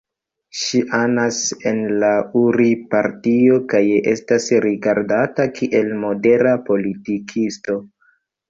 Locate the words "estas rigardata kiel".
4.15-5.95